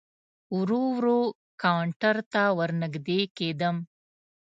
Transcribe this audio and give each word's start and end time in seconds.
ورو 0.57 0.81
ورو 0.95 1.19
کاونټر 1.63 2.15
ته 2.31 2.41
ور 2.57 2.71
نږدې 2.81 3.19
کېدم. 3.37 3.75